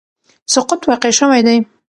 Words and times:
سقوط 0.53 0.81
واقع 0.89 1.09
شوی 1.17 1.41
دی 1.47 1.57